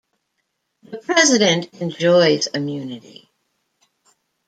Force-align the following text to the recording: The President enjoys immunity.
The 0.81 0.97
President 0.97 1.75
enjoys 1.79 2.47
immunity. 2.47 3.29